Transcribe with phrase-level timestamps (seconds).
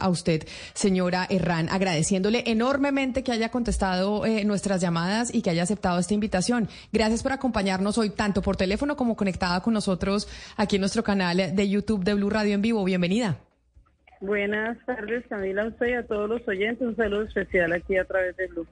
[0.00, 5.62] a usted, señora Herrán, agradeciéndole enormemente que haya contestado eh, nuestras llamadas y que haya
[5.62, 6.68] aceptado esta invitación.
[6.92, 11.54] Gracias por acompañarnos hoy, tanto por teléfono como conectada con nosotros aquí en nuestro canal
[11.54, 12.84] de YouTube de Blue Radio en vivo.
[12.84, 13.38] Bienvenida.
[14.20, 16.86] Buenas tardes, Camila, a usted y a todos los oyentes.
[16.86, 18.66] Un saludo especial aquí a través de Blue.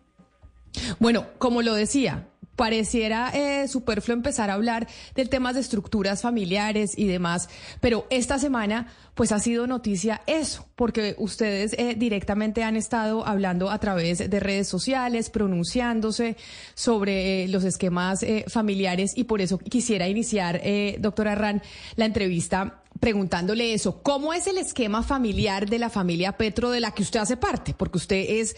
[0.98, 2.26] Bueno, como lo decía,
[2.58, 7.48] pareciera eh, superfluo empezar a hablar del temas de estructuras familiares y demás,
[7.80, 8.88] pero esta semana
[9.18, 14.38] pues ha sido noticia eso, porque ustedes eh, directamente han estado hablando a través de
[14.38, 16.36] redes sociales, pronunciándose
[16.74, 20.60] sobre eh, los esquemas eh, familiares y por eso quisiera iniciar,
[21.00, 21.62] doctora Ran,
[21.96, 26.92] la entrevista preguntándole eso, ¿cómo es el esquema familiar de la familia Petro de la
[26.92, 27.74] que usted hace parte?
[27.76, 28.54] Porque usted es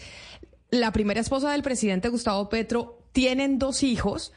[0.69, 4.33] la primera esposa del presidente Gustavo Petro, tienen dos hijos.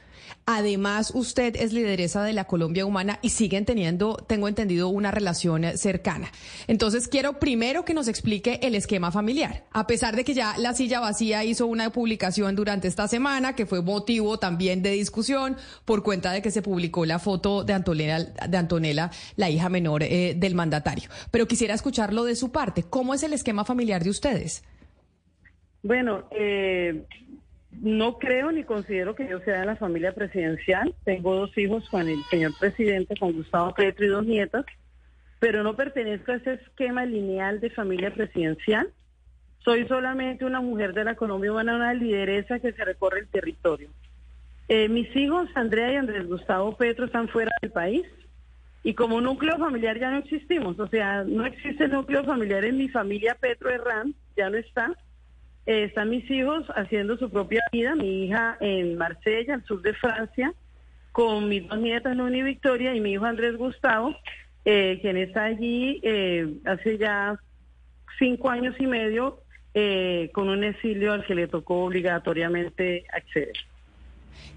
[0.46, 5.64] Además, usted es lideresa de la Colombia Humana y siguen teniendo, tengo entendido, una relación
[5.78, 6.30] cercana.
[6.66, 9.64] Entonces, quiero primero que nos explique el esquema familiar.
[9.72, 13.64] A pesar de que ya la silla vacía hizo una publicación durante esta semana, que
[13.64, 18.20] fue motivo también de discusión por cuenta de que se publicó la foto de Antonella,
[18.20, 21.08] de Antonella la hija menor eh, del mandatario.
[21.30, 22.82] Pero quisiera escucharlo de su parte.
[22.82, 24.62] ¿Cómo es el esquema familiar de ustedes?
[25.82, 27.06] Bueno, eh,
[27.80, 30.94] no creo ni considero que yo sea de la familia presidencial.
[31.04, 34.64] Tengo dos hijos con el señor presidente, con Gustavo Petro y dos nietas,
[35.38, 38.90] pero no pertenezco a ese esquema lineal de familia presidencial.
[39.64, 43.88] Soy solamente una mujer de la Colombia Humana, una lideresa que se recorre el territorio.
[44.68, 48.06] Eh, mis hijos, Andrea y Andrés Gustavo Petro, están fuera del país
[48.82, 50.78] y como núcleo familiar ya no existimos.
[50.78, 54.94] O sea, no existe núcleo familiar en mi familia Petro Herrán, ya no está.
[55.66, 59.94] Eh, están mis hijos haciendo su propia vida, mi hija en Marsella, al sur de
[59.94, 60.52] Francia,
[61.12, 64.14] con mis dos nietas, Luni y Victoria, y mi hijo Andrés Gustavo,
[64.64, 67.38] eh, quien está allí eh, hace ya
[68.18, 69.40] cinco años y medio
[70.32, 73.54] con un exilio al que le tocó obligatoriamente acceder.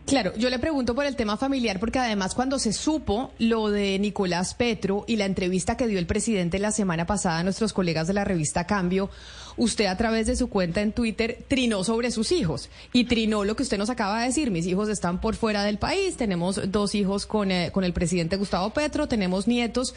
[0.07, 3.99] Claro, yo le pregunto por el tema familiar porque además cuando se supo lo de
[3.99, 8.07] Nicolás Petro y la entrevista que dio el presidente la semana pasada a nuestros colegas
[8.07, 9.09] de la revista Cambio,
[9.57, 13.57] usted a través de su cuenta en Twitter trinó sobre sus hijos y trinó lo
[13.57, 14.49] que usted nos acaba de decir.
[14.49, 18.37] Mis hijos están por fuera del país, tenemos dos hijos con, eh, con el presidente
[18.37, 19.93] Gustavo Petro, tenemos nietos.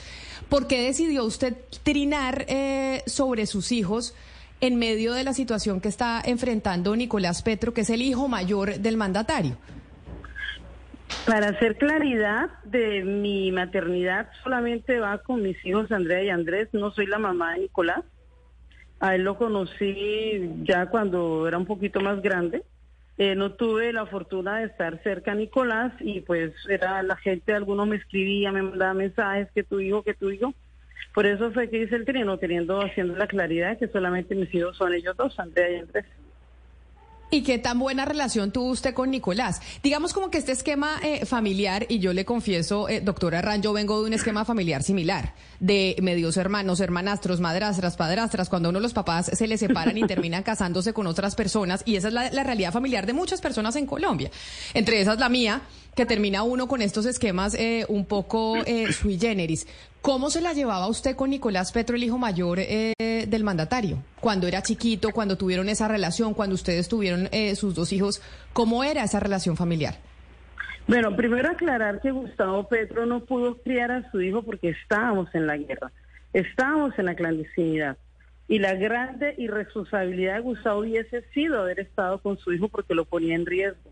[0.48, 4.14] ¿Por qué decidió usted trinar eh, sobre sus hijos?
[4.60, 8.78] En medio de la situación que está enfrentando Nicolás Petro, que es el hijo mayor
[8.78, 9.56] del mandatario.
[11.26, 16.68] Para hacer claridad de mi maternidad, solamente va con mis hijos Andrea y Andrés.
[16.72, 18.04] No soy la mamá de Nicolás.
[19.00, 22.62] A él lo conocí ya cuando era un poquito más grande.
[23.18, 27.52] Eh, no tuve la fortuna de estar cerca a Nicolás y pues era la gente,
[27.52, 30.54] algunos me escribía, me mandaba mensajes que tu hijo, que tu hijo.
[31.14, 34.52] Por eso fue que hice el trino, teniendo, haciendo la claridad de que solamente mis
[34.54, 36.06] hijos son ellos dos, Andrea y Andrés.
[37.32, 39.60] ¿Y qué tan buena relación tuvo usted con Nicolás?
[39.84, 43.72] Digamos como que este esquema eh, familiar, y yo le confieso, eh, doctora Arran, yo
[43.72, 48.94] vengo de un esquema familiar similar, de medios hermanos, hermanastros, madrastras, padrastras, cuando uno los
[48.94, 52.42] papás se les separan y terminan casándose con otras personas, y esa es la, la
[52.42, 54.30] realidad familiar de muchas personas en Colombia,
[54.74, 55.62] entre esas la mía,
[55.94, 59.66] que termina uno con estos esquemas eh, un poco eh, sui generis.
[60.00, 64.02] ¿Cómo se la llevaba usted con Nicolás Petro, el hijo mayor eh, del mandatario?
[64.20, 68.22] Cuando era chiquito, cuando tuvieron esa relación, cuando ustedes tuvieron sus dos hijos,
[68.54, 69.98] ¿cómo era esa relación familiar?
[70.86, 75.46] Bueno, primero aclarar que Gustavo Petro no pudo criar a su hijo porque estábamos en
[75.46, 75.92] la guerra,
[76.32, 77.98] estábamos en la clandestinidad.
[78.48, 83.04] Y la grande irresponsabilidad de Gustavo hubiese sido haber estado con su hijo porque lo
[83.04, 83.89] ponía en riesgo.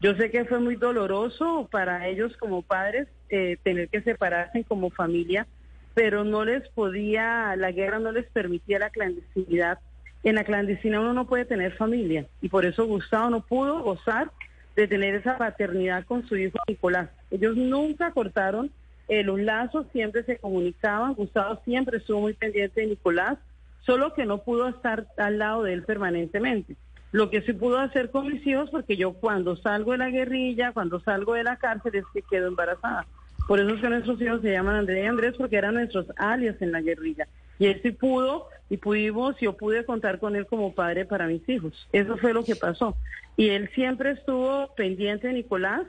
[0.00, 4.88] Yo sé que fue muy doloroso para ellos como padres eh, tener que separarse como
[4.88, 5.46] familia,
[5.92, 9.78] pero no les podía, la guerra no les permitía la clandestinidad.
[10.22, 14.30] En la clandestina uno no puede tener familia y por eso Gustavo no pudo gozar
[14.74, 17.10] de tener esa paternidad con su hijo Nicolás.
[17.30, 18.70] Ellos nunca cortaron
[19.08, 23.38] eh, los lazos, siempre se comunicaban, Gustavo siempre estuvo muy pendiente de Nicolás,
[23.84, 26.76] solo que no pudo estar al lado de él permanentemente.
[27.12, 30.72] Lo que sí pudo hacer con mis hijos, porque yo cuando salgo de la guerrilla,
[30.72, 33.06] cuando salgo de la cárcel, es que quedo embarazada.
[33.48, 36.60] Por eso es que nuestros hijos se llaman Andrea y Andrés, porque eran nuestros alias
[36.60, 37.26] en la guerrilla.
[37.58, 41.46] Y él sí pudo, y pudimos, yo pude contar con él como padre para mis
[41.48, 41.88] hijos.
[41.92, 42.96] Eso fue lo que pasó.
[43.36, 45.82] Y él siempre estuvo pendiente de Nicolás.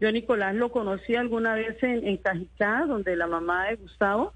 [0.00, 4.32] Yo Nicolás lo conocí alguna vez en, en Cajicá, donde la mamá de Gustavo,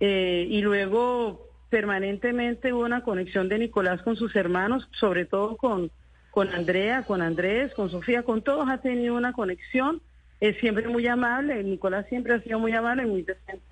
[0.00, 5.90] eh, y luego permanentemente hubo una conexión de Nicolás con sus hermanos, sobre todo con,
[6.30, 10.00] con Andrea, con Andrés, con Sofía, con todos ha tenido una conexión,
[10.38, 13.64] es siempre muy amable, Nicolás siempre ha sido muy amable y muy decente.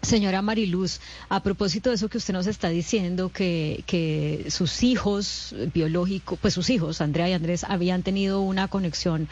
[0.00, 5.54] Señora Mariluz, a propósito de eso que usted nos está diciendo, que, que sus hijos
[5.74, 9.28] biológicos, pues sus hijos, Andrea y Andrés, habían tenido una conexión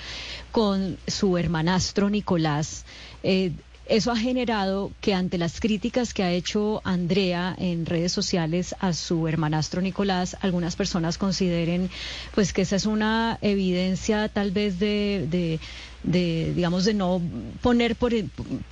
[0.51, 2.85] con su hermanastro Nicolás.
[3.23, 3.53] Eh,
[3.87, 8.93] eso ha generado que ante las críticas que ha hecho Andrea en redes sociales a
[8.93, 11.91] su hermanastro Nicolás, algunas personas consideren
[12.35, 15.61] pues que esa es una evidencia tal vez de de
[16.03, 17.21] digamos de no
[17.61, 18.13] poner por,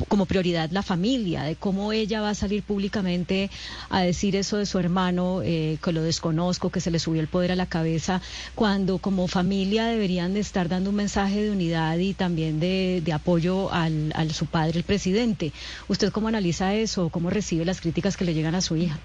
[0.08, 3.50] como prioridad la familia, de cómo ella va a salir públicamente
[3.88, 7.28] a decir eso de su hermano, eh, que lo desconozco, que se le subió el
[7.28, 8.20] poder a la cabeza,
[8.54, 13.12] cuando como familia deberían de estar dando un mensaje de unidad y también de, de
[13.12, 15.52] apoyo al, al su padre, el presidente.
[15.88, 17.10] ¿Usted cómo analiza eso?
[17.10, 18.98] ¿Cómo recibe las críticas que le llegan a su hija?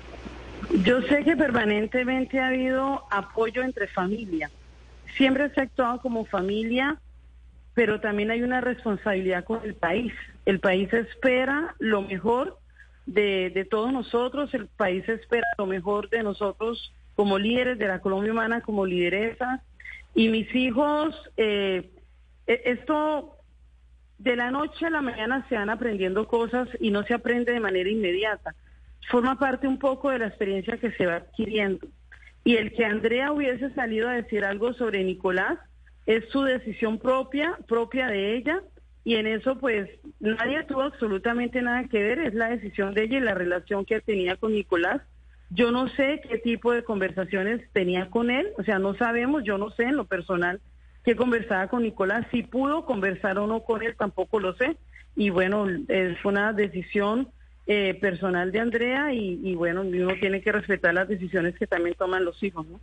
[0.83, 4.49] Yo sé que permanentemente ha habido apoyo entre familia.
[5.15, 6.99] Siempre se ha actuado como familia
[7.75, 10.13] pero también hay una responsabilidad con el país.
[10.45, 12.57] El país espera lo mejor
[13.05, 18.31] de, todos nosotros, el país espera lo mejor de nosotros como líderes de la Colombia
[18.31, 19.61] Humana, como lideresa.
[20.15, 21.91] Y mis hijos, eh,
[22.47, 23.35] e, esto
[24.19, 27.59] de la noche a la mañana se van aprendiendo cosas y no se aprende de
[27.59, 28.55] manera inmediata.
[29.09, 31.87] Forma parte un poco de la experiencia que se va adquiriendo.
[32.45, 35.59] Y el que Andrea hubiese salido a decir algo sobre Nicolás,
[36.05, 38.61] es su decisión propia, propia de ella,
[39.03, 43.17] y en eso pues nadie tuvo absolutamente nada que ver, es la decisión de ella
[43.17, 45.01] y la relación que tenía con Nicolás.
[45.51, 49.57] Yo no sé qué tipo de conversaciones tenía con él, o sea, no sabemos, yo
[49.57, 50.59] no sé en lo personal
[51.03, 54.75] qué conversaba con Nicolás, si pudo conversar o no con él, tampoco lo sé.
[55.15, 57.29] Y bueno, es una decisión
[57.67, 61.95] eh, personal de Andrea y, y bueno, uno tiene que respetar las decisiones que también
[61.95, 62.79] toman los hijos, ¿no?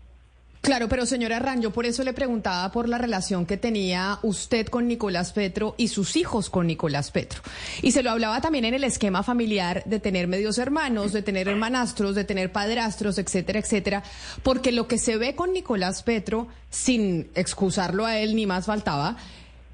[0.63, 4.69] Claro, pero señora Ran, yo por eso le preguntaba por la relación que tenía usted
[4.69, 7.43] con Nicolás Petro y sus hijos con Nicolás Petro.
[7.83, 11.49] Y se lo hablaba también en el esquema familiar de tener medios hermanos, de tener
[11.49, 14.05] hermanastros, de tener padrastros, etcétera, etcétera,
[14.45, 19.17] porque lo que se ve con Nicolás Petro, sin excusarlo a él ni más faltaba,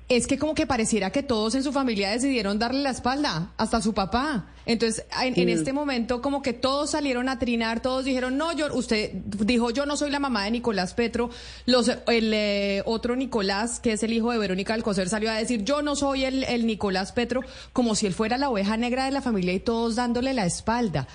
[0.08, 3.82] es que como que pareciera que todos en su familia decidieron darle la espalda, hasta
[3.82, 4.46] su papá.
[4.69, 9.12] Entonces, en, este momento como que todos salieron a trinar, todos dijeron, no, yo, usted
[9.15, 11.31] dijo, yo no soy la mamá de Nicolás Petro.
[11.65, 15.65] Los, el eh, otro Nicolás, que es el hijo de Verónica Alcocer, salió a decir,
[15.65, 17.41] yo no soy el, el Nicolás Petro,
[17.73, 21.09] como si él fuera la oveja negra de la familia y todos dándole la espalda.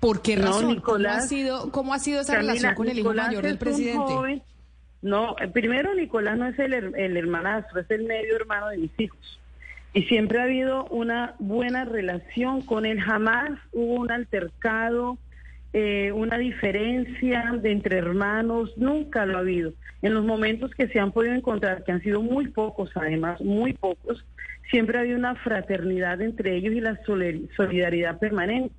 [0.00, 0.80] ¿Por qué razón?
[0.80, 4.42] ¿Cómo, ha sido, ¿Cómo ha sido esa relación con el hijo mayor del presidente?
[5.02, 8.98] No, eh, primero Nicolás no es el, el hermanastro, es el medio hermano de mis
[8.98, 9.38] hijos.
[9.94, 13.00] Y siempre ha habido una buena relación con él.
[13.00, 15.18] Jamás hubo un altercado,
[15.72, 19.72] eh, una diferencia de entre hermanos, nunca lo ha habido.
[20.02, 23.72] En los momentos que se han podido encontrar, que han sido muy pocos además, muy
[23.72, 24.24] pocos,
[24.68, 26.98] siempre ha habido una fraternidad entre ellos y la
[27.56, 28.74] solidaridad permanente.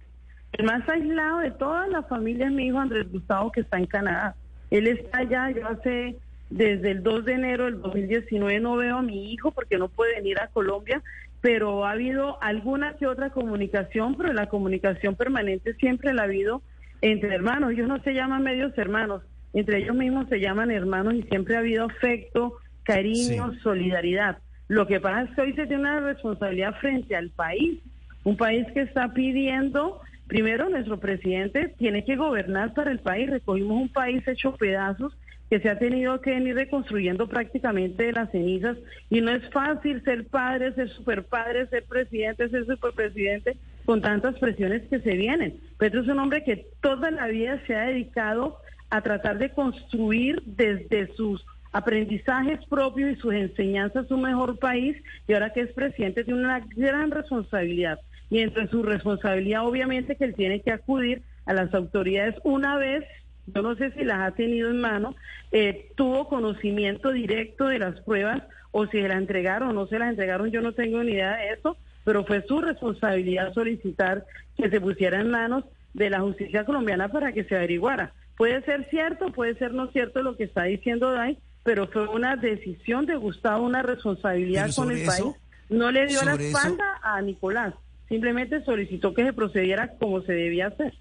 [0.52, 3.86] El más aislado de toda la familia es mi hijo Andrés Gustavo, que está en
[3.86, 4.36] Canadá.
[4.70, 6.18] Él está allá, yo hace
[6.50, 10.16] desde el 2 de enero del 2019 no veo a mi hijo porque no puede
[10.16, 11.02] venir a Colombia,
[11.42, 16.62] pero ha habido alguna que otra comunicación, pero la comunicación permanente siempre la ha habido
[17.02, 17.72] entre hermanos.
[17.72, 21.60] Ellos no se llaman medios hermanos, entre ellos mismos se llaman hermanos y siempre ha
[21.60, 22.54] habido afecto,
[22.84, 24.38] cariño, solidaridad.
[24.68, 27.80] Lo que pasa es que hoy se tiene una responsabilidad frente al país,
[28.24, 33.30] un país que está pidiendo Primero, nuestro presidente tiene que gobernar para el país.
[33.30, 35.16] Recogimos un país hecho pedazos
[35.50, 38.78] que se ha tenido que venir reconstruyendo prácticamente de las cenizas
[39.10, 44.84] y no es fácil ser padre, ser superpadre, ser presidente, ser superpresidente con tantas presiones
[44.90, 45.60] que se vienen.
[45.78, 48.58] Petro es un hombre que toda la vida se ha dedicado
[48.90, 54.96] a tratar de construir desde sus aprendizajes propios y sus enseñanzas un mejor país
[55.28, 58.00] y ahora que es presidente tiene una gran responsabilidad
[58.30, 63.04] y entre su responsabilidad obviamente que él tiene que acudir a las autoridades una vez,
[63.48, 65.16] yo no sé si las ha tenido en mano,
[65.52, 70.00] eh, tuvo conocimiento directo de las pruebas o si se las entregaron o no se
[70.00, 74.26] las entregaron, yo no tengo ni idea de eso, pero fue su responsabilidad solicitar
[74.58, 78.14] que se pusiera en manos de la justicia colombiana para que se averiguara.
[78.38, 82.36] Puede ser cierto, puede ser no cierto lo que está diciendo Dai, pero fue una
[82.36, 85.36] decisión de Gustavo, una responsabilidad con el país.
[85.70, 87.74] No le dio la espalda a Nicolás
[88.08, 90.94] simplemente solicitó que se procediera como se debía hacer.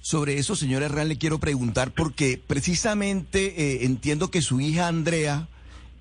[0.00, 5.48] Sobre eso, señora Herrán, le quiero preguntar porque precisamente eh, entiendo que su hija Andrea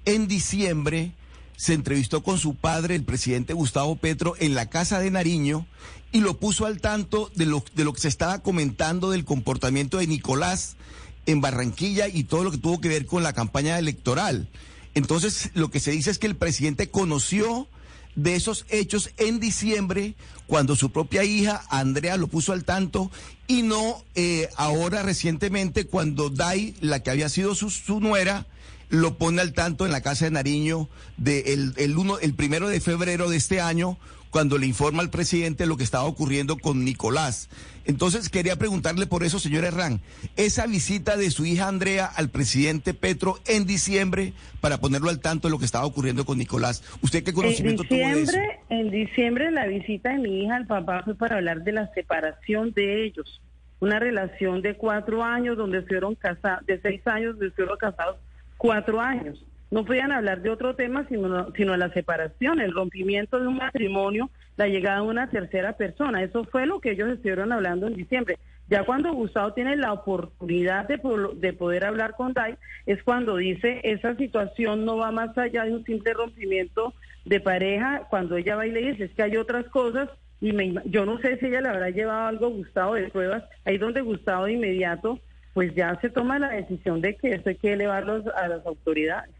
[0.06, 1.13] en diciembre
[1.58, 5.66] se entrevistó con su padre, el presidente Gustavo Petro, en la casa de Nariño
[6.12, 9.98] y lo puso al tanto de lo, de lo que se estaba comentando del comportamiento
[9.98, 10.77] de Nicolás
[11.25, 14.48] en Barranquilla y todo lo que tuvo que ver con la campaña electoral.
[14.94, 17.68] Entonces, lo que se dice es que el presidente conoció
[18.17, 20.15] de esos hechos en diciembre,
[20.47, 23.12] cuando su propia hija, Andrea, lo puso al tanto,
[23.47, 28.47] y no eh, ahora recientemente, cuando Dai, la que había sido su, su nuera,
[28.89, 32.69] lo pone al tanto en la casa de Nariño de el, el, uno, el primero
[32.69, 33.97] de febrero de este año,
[34.29, 37.50] cuando le informa al presidente lo que estaba ocurriendo con Nicolás.
[37.86, 40.01] Entonces quería preguntarle por eso, señor Herrán,
[40.36, 45.48] esa visita de su hija Andrea al presidente Petro en diciembre para ponerlo al tanto
[45.48, 46.84] de lo que estaba ocurriendo con Nicolás.
[47.01, 48.38] ¿Usted qué conocimiento tuvo de eso?
[48.69, 52.74] En diciembre la visita de mi hija al papá fue para hablar de la separación
[52.74, 53.41] de ellos.
[53.79, 58.17] Una relación de cuatro años donde estuvieron casados, de seis años donde estuvieron casados
[58.57, 59.43] cuatro años.
[59.69, 64.29] No podían hablar de otro tema sino, sino la separación, el rompimiento de un matrimonio,
[64.55, 66.24] la llegada de una tercera persona.
[66.24, 68.38] Eso fue lo que ellos estuvieron hablando en diciembre.
[68.69, 71.00] Ya cuando Gustavo tiene la oportunidad de,
[71.36, 75.74] de poder hablar con Dai, es cuando dice esa situación no va más allá de
[75.74, 76.93] un simple rompimiento
[77.25, 80.09] de pareja, cuando ella va y le dice es que hay otras cosas
[80.39, 83.43] y me, yo no sé si ella le habrá llevado algo a Gustavo de pruebas,
[83.65, 85.19] ahí donde Gustavo de inmediato
[85.53, 89.33] pues ya se toma la decisión de que esto hay que elevarlos a las autoridades.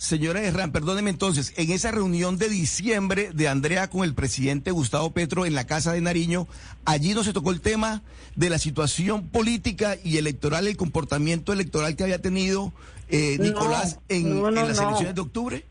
[0.00, 5.10] Señora Herrán, perdóneme entonces, en esa reunión de diciembre de Andrea con el presidente Gustavo
[5.10, 6.46] Petro en la Casa de Nariño,
[6.86, 8.00] allí no se tocó el tema
[8.34, 12.72] de la situación política y electoral, el comportamiento electoral que había tenido
[13.10, 15.64] eh, Nicolás en, las elecciones de octubre.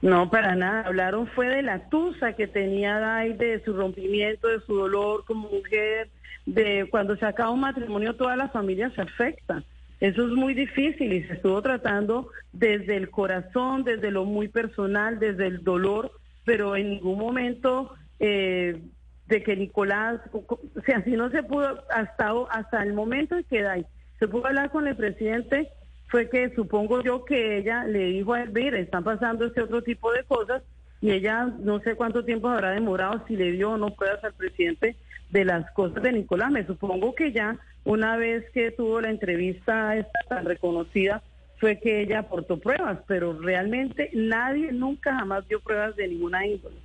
[0.00, 0.82] No, para nada.
[0.84, 5.48] Hablaron fue de la tusa que tenía Dai, de su rompimiento, de su dolor como
[5.48, 6.10] mujer,
[6.46, 9.62] de cuando se acaba un matrimonio toda la familia se afecta.
[10.02, 15.20] Eso es muy difícil y se estuvo tratando desde el corazón, desde lo muy personal,
[15.20, 16.10] desde el dolor,
[16.44, 18.82] pero en ningún momento eh,
[19.28, 23.62] de que Nicolás, o sea, si no se pudo, hasta, hasta el momento de que
[23.62, 23.86] Dai
[24.18, 25.68] se pudo hablar con el presidente,
[26.08, 29.82] fue que supongo yo que ella le dijo a él, mire, están pasando este otro
[29.82, 30.64] tipo de cosas,
[31.00, 34.34] y ella no sé cuánto tiempo habrá demorado, si le dio o no pruebas al
[34.34, 34.96] presidente
[35.32, 36.52] de las cosas de Nicolás.
[36.52, 41.22] Me supongo que ya una vez que tuvo la entrevista esta tan reconocida,
[41.58, 46.76] fue que ella aportó pruebas, pero realmente nadie nunca jamás dio pruebas de ninguna índole.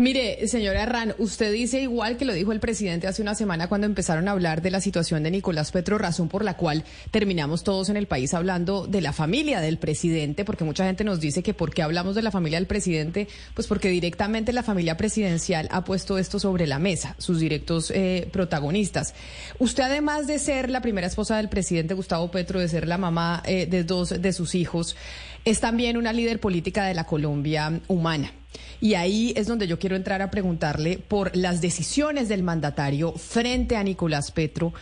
[0.00, 3.86] Mire, señora Herrán, usted dice igual que lo dijo el presidente hace una semana cuando
[3.86, 7.90] empezaron a hablar de la situación de Nicolás Petro, razón por la cual terminamos todos
[7.90, 11.52] en el país hablando de la familia del presidente, porque mucha gente nos dice que
[11.52, 15.84] por qué hablamos de la familia del presidente, pues porque directamente la familia presidencial ha
[15.84, 19.12] puesto esto sobre la mesa, sus directos eh, protagonistas.
[19.58, 23.42] Usted además de ser la primera esposa del presidente Gustavo Petro, de ser la mamá
[23.44, 24.96] eh, de dos de sus hijos,
[25.44, 28.32] es también una líder política de la Colombia humana.
[28.80, 33.76] Y ahí es donde yo quiero entrar a preguntarle por las decisiones del mandatario frente
[33.76, 34.72] a Nicolás Petro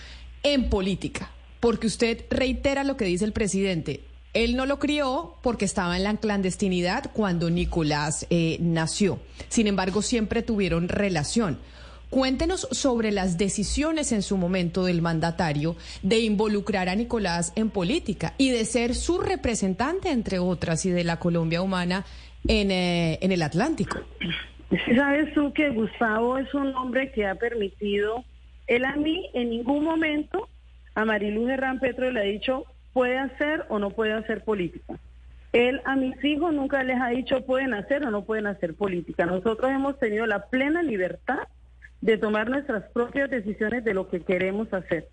[0.43, 4.03] en política, porque usted reitera lo que dice el presidente.
[4.35, 9.19] Él no lo crió porque estaba en la clandestinidad cuando Nicolás eh, nació.
[9.49, 11.59] Sin embargo, siempre tuvieron relación.
[12.11, 18.35] Cuéntenos sobre las decisiones en su momento del mandatario de involucrar a Nicolás en política
[18.38, 22.07] y de ser su representante, entre otras, y de la Colombia humana
[22.47, 23.99] en, eh, en el Atlántico.
[24.97, 28.25] Sabes tú que Gustavo es un hombre que ha permitido,
[28.67, 30.49] él a mí en ningún momento,
[30.95, 34.99] a Mariluz Herrán Petro le ha dicho puede hacer o no puede hacer política.
[35.53, 39.25] Él a mis hijos nunca les ha dicho pueden hacer o no pueden hacer política.
[39.25, 41.38] Nosotros hemos tenido la plena libertad
[42.00, 45.09] de tomar nuestras propias decisiones de lo que queremos hacer.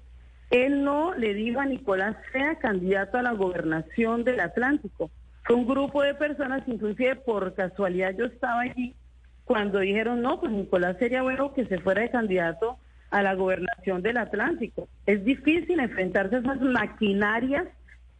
[0.52, 5.10] Él no le dijo a Nicolás sea candidato a la gobernación del Atlántico.
[5.44, 8.96] Fue un grupo de personas, inclusive por casualidad yo estaba allí,
[9.44, 12.78] cuando dijeron, no, pues Nicolás sería bueno que se fuera de candidato
[13.12, 14.88] a la gobernación del Atlántico.
[15.06, 17.68] Es difícil enfrentarse a esas maquinarias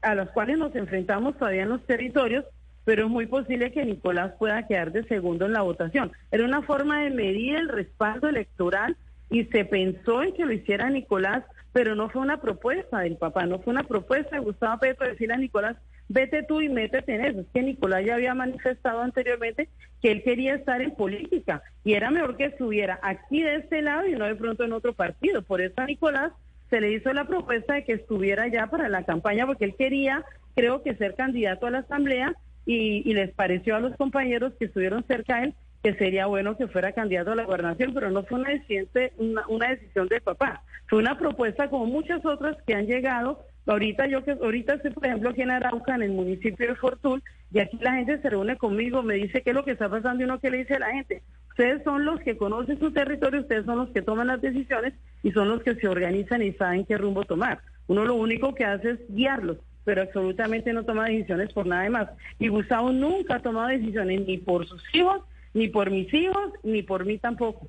[0.02, 2.46] a las cuales nos enfrentamos todavía en los territorios,
[2.86, 6.12] pero es muy posible que Nicolás pueda quedar de segundo en la votación.
[6.32, 8.96] Era una forma de medir el respaldo electoral
[9.30, 13.46] y se pensó en que lo hiciera Nicolás, pero no fue una propuesta del papá,
[13.46, 15.78] no fue una propuesta de Gustavo Petro decirle a Nicolás,
[16.08, 17.40] vete tú y métete en eso.
[17.42, 19.68] Es que Nicolás ya había manifestado anteriormente
[20.02, 24.08] que él quería estar en política y era mejor que estuviera aquí de este lado
[24.08, 25.42] y no de pronto en otro partido.
[25.42, 26.32] Por eso a Nicolás
[26.70, 30.24] se le hizo la propuesta de que estuviera ya para la campaña porque él quería,
[30.56, 35.04] creo que, ser candidato a la Asamblea y, les pareció a los compañeros que estuvieron
[35.06, 35.54] cerca de él
[35.84, 39.48] que sería bueno que fuera candidato a la gobernación, pero no fue una decisión, una,
[39.48, 40.64] una decisión de papá.
[40.88, 45.06] Fue una propuesta como muchas otras que han llegado Ahorita yo que ahorita estoy, por
[45.06, 48.58] ejemplo, aquí en Arauca, en el municipio de Fortul, y aquí la gente se reúne
[48.58, 50.80] conmigo, me dice qué es lo que está pasando y uno qué le dice a
[50.80, 51.24] la gente.
[51.50, 54.94] Ustedes son los que conocen su territorio, ustedes son los que toman las decisiones
[55.24, 57.60] y son los que se organizan y saben qué rumbo tomar.
[57.88, 62.10] Uno lo único que hace es guiarlos, pero absolutamente no toma decisiones por nada más.
[62.40, 65.22] Y Gustavo nunca ha tomado decisiones ni por sus hijos
[65.56, 67.68] ni por mis hijos, ni por mí tampoco.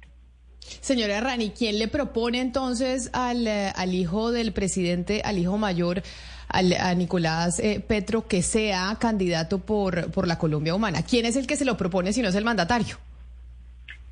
[0.59, 6.03] Señora Rani, ¿quién le propone entonces al, eh, al hijo del presidente, al hijo mayor,
[6.49, 11.03] al, a Nicolás eh, Petro, que sea candidato por, por la Colombia Humana?
[11.09, 12.97] ¿Quién es el que se lo propone si no es el mandatario?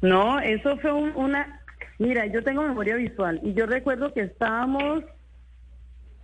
[0.01, 1.61] No, eso fue una...
[1.99, 5.03] Mira, yo tengo memoria visual y yo recuerdo que estábamos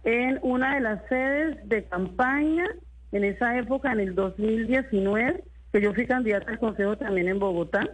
[0.05, 2.67] en una de las sedes de campaña
[3.13, 5.43] en esa época, en el 2019,
[5.73, 7.89] que yo fui candidata al Consejo también en Bogotá,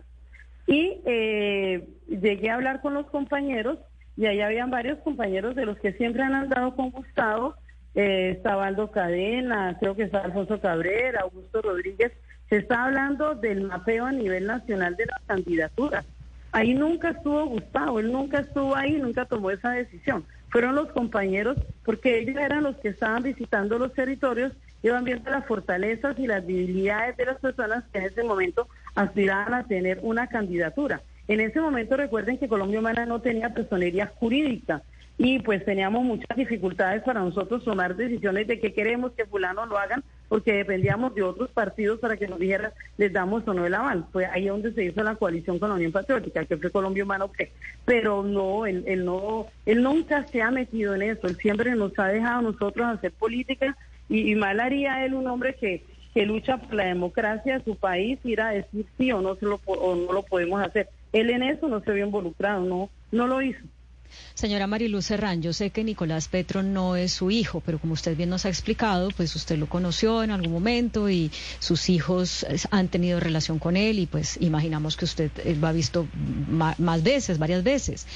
[0.67, 3.79] y eh, llegué a hablar con los compañeros
[4.17, 7.55] y ahí habían varios compañeros de los que siempre han andado con Gustavo,
[7.95, 12.13] eh, estaba Aldo Cadena, creo que está Alfonso Cabrera, Augusto Rodríguez,
[12.49, 16.05] se está hablando del mapeo a nivel nacional de las candidaturas.
[16.53, 20.25] Ahí nunca estuvo Gustavo, él nunca estuvo ahí, nunca tomó esa decisión.
[20.57, 25.45] Fueron los compañeros, porque ellos eran los que estaban visitando los territorios, iban viendo las
[25.45, 30.29] fortalezas y las debilidades de las personas que en ese momento aspiraban a tener una
[30.29, 31.03] candidatura.
[31.29, 34.81] En ese momento recuerden que Colombia Humana no tenía personería jurídica
[35.19, 39.79] y pues teníamos muchas dificultades para nosotros tomar decisiones de que queremos que fulano lo
[39.79, 43.75] hagan porque dependíamos de otros partidos para que nos dijeran les damos o no el
[43.75, 44.05] aval.
[44.13, 47.27] Fue ahí donde se hizo la coalición con la Unión Patriótica, que fue Colombia Humana
[47.85, 51.99] Pero no, él, él, no, él nunca se ha metido en eso, él siempre nos
[51.99, 53.77] ha dejado nosotros hacer política
[54.09, 55.83] y, mal haría él un hombre que,
[56.13, 59.47] que lucha por la democracia de su país ir a decir sí o no, se
[59.47, 60.89] lo, o no lo podemos hacer.
[61.13, 63.65] Él en eso no se vio involucrado, no, no lo hizo.
[64.35, 68.17] Señora Mariluz Serrán, yo sé que Nicolás Petro no es su hijo, pero como usted
[68.17, 72.57] bien nos ha explicado, pues usted lo conoció en algún momento y sus hijos eh,
[72.71, 76.07] han tenido relación con él y pues imaginamos que usted lo ha visto
[76.49, 78.07] más veces, varias veces.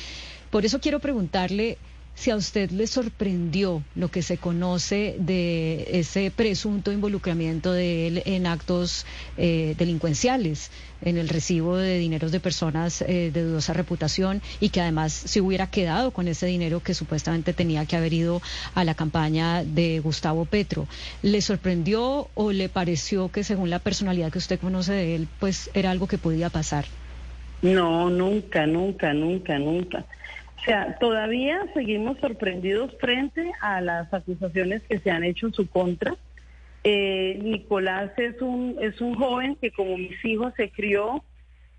[0.51, 1.79] Por eso quiero preguntarle
[2.21, 8.23] si a usted le sorprendió lo que se conoce de ese presunto involucramiento de él
[8.27, 9.07] en actos
[9.39, 14.83] eh, delincuenciales, en el recibo de dineros de personas eh, de dudosa reputación y que
[14.83, 18.43] además se hubiera quedado con ese dinero que supuestamente tenía que haber ido
[18.75, 20.87] a la campaña de Gustavo Petro.
[21.23, 25.71] ¿Le sorprendió o le pareció que según la personalidad que usted conoce de él, pues
[25.73, 26.85] era algo que podía pasar?
[27.63, 30.05] No, nunca, nunca, nunca, nunca.
[30.61, 35.67] O sea, todavía seguimos sorprendidos frente a las acusaciones que se han hecho en su
[35.67, 36.15] contra.
[36.85, 41.25] Eh, Nicolás es un, es un joven que como mis hijos se crió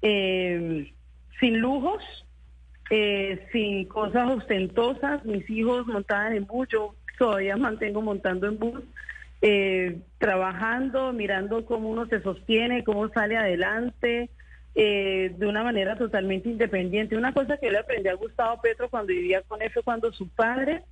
[0.01, 0.91] eh,
[1.39, 2.03] sin lujos,
[2.89, 5.23] eh, sin cosas ostentosas.
[5.25, 8.81] Mis hijos montaban en bus, yo todavía mantengo montando en bus,
[10.17, 14.31] trabajando, mirando cómo uno se sostiene, cómo sale adelante.
[14.73, 17.17] Eh, de una manera totalmente independiente.
[17.17, 20.83] Una cosa que le aprendí a Gustavo Petro cuando vivía con fue cuando su padre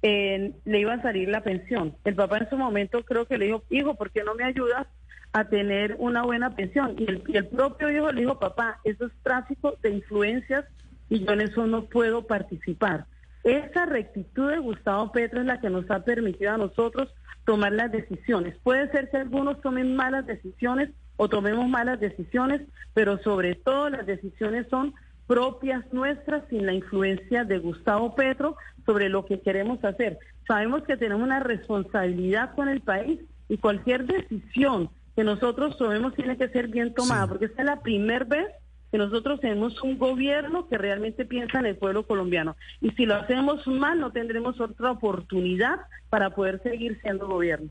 [0.00, 1.94] eh, le iba a salir la pensión.
[2.04, 4.86] El papá en su momento creo que le dijo, hijo, ¿por qué no me ayudas
[5.34, 6.96] a tener una buena pensión?
[6.98, 10.64] Y el, y el propio hijo le dijo, papá, eso es tráfico de influencias
[11.10, 13.04] y yo en eso no puedo participar.
[13.44, 17.92] Esa rectitud de Gustavo Petro es la que nos ha permitido a nosotros tomar las
[17.92, 18.56] decisiones.
[18.62, 22.62] Puede ser que algunos tomen malas decisiones o tomemos malas decisiones,
[22.94, 24.94] pero sobre todo las decisiones son
[25.26, 30.18] propias nuestras sin la influencia de Gustavo Petro sobre lo que queremos hacer.
[30.46, 36.36] Sabemos que tenemos una responsabilidad con el país y cualquier decisión que nosotros tomemos tiene
[36.36, 38.46] que ser bien tomada, porque esta es la primera vez
[38.92, 42.56] que nosotros tenemos un gobierno que realmente piensa en el pueblo colombiano.
[42.80, 47.70] Y si lo hacemos mal, no tendremos otra oportunidad para poder seguir siendo gobierno.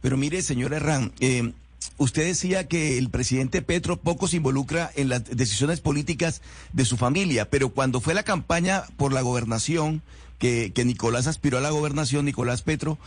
[0.00, 1.52] Pero mire, señora Herrán, eh,
[1.98, 6.96] usted decía que el presidente Petro poco se involucra en las decisiones políticas de su
[6.96, 10.02] familia, pero cuando fue la campaña por la gobernación,
[10.38, 12.98] que, Nicolás aspiró a la gobernación, Nicolás Petro,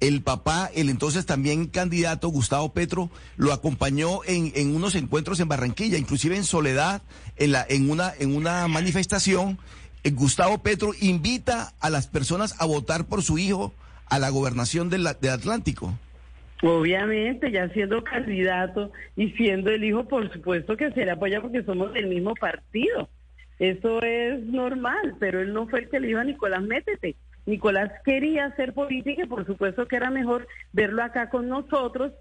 [0.00, 5.98] el papá, el entonces también candidato Gustavo Petro, lo acompañó en, unos encuentros en Barranquilla,
[5.98, 7.02] inclusive en Soledad,
[7.36, 9.58] en, la, en, una, en una manifestación.
[10.04, 13.74] Eh, Gustavo Petro invita a las personas a votar por su hijo
[14.06, 15.98] a la gobernación del Atlántico.
[16.62, 21.62] Obviamente, ya siendo candidato y siendo el hijo, por supuesto que se le apoya porque
[21.62, 23.08] somos del mismo partido.
[23.58, 27.16] Eso es normal, pero él no fue el que le dijo a Nicolás, métete.
[27.46, 32.12] Nicolás quería hacer política y por supuesto que era mejor verlo acá con nosotros,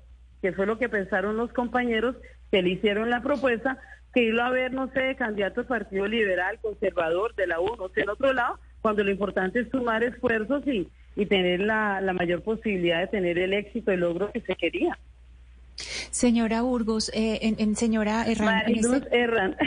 [0.41, 2.15] que fue lo que pensaron los compañeros
[2.51, 3.77] que le hicieron la propuesta,
[4.13, 7.89] que irlo a ver, no sé, candidato al Partido Liberal, conservador, de la U, no
[7.89, 12.13] sé, en otro lado, cuando lo importante es sumar esfuerzos y, y tener la, la
[12.13, 14.97] mayor posibilidad de tener el éxito, el logro que se quería.
[16.11, 18.63] Señora Burgos, eh, en, señora Herrán.
[18.67, 18.75] Este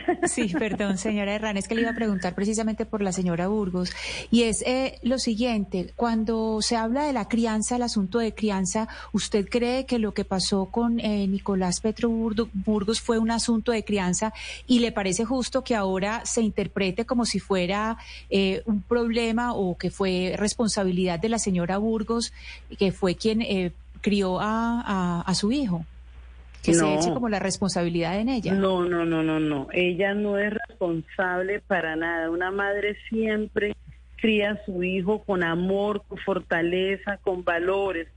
[0.26, 3.92] Sí, perdón, señora Herrán, es que le iba a preguntar precisamente por la señora Burgos.
[4.30, 8.88] Y es eh, lo siguiente, cuando se habla de la crianza, el asunto de crianza,
[9.12, 13.84] ¿usted cree que lo que pasó con eh, Nicolás Petro Burgos fue un asunto de
[13.84, 14.32] crianza
[14.66, 17.96] y le parece justo que ahora se interprete como si fuera
[18.64, 22.32] un problema o que fue responsabilidad de la señora Burgos,
[22.78, 25.84] que fue quien crió a, a su hijo?
[26.62, 28.52] Que se eche como la responsabilidad en ella.
[28.52, 29.68] No, no, no, no, no.
[29.72, 32.30] Ella no es responsable para nada.
[32.30, 33.74] Una madre siempre
[34.16, 38.08] cría a su hijo con amor, con fortaleza, con valores.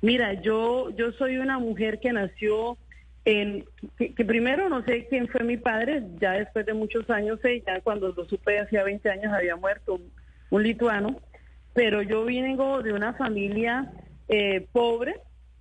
[0.00, 2.78] Mira, yo, yo soy una mujer que nació
[3.26, 3.66] en,
[3.98, 8.08] que, primero no sé quién fue mi padre, ya después de muchos años, ya cuando
[8.08, 10.10] lo supe hacía 20 años había muerto un,
[10.48, 11.20] un lituano,
[11.74, 13.92] pero yo vengo de una familia
[14.28, 15.16] eh, pobre,